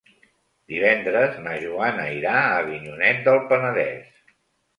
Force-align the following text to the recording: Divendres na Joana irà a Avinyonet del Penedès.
Divendres 0.71 1.37
na 1.47 1.53
Joana 1.65 2.07
irà 2.15 2.33
a 2.39 2.57
Avinyonet 2.63 3.21
del 3.29 3.39
Penedès. 3.53 4.19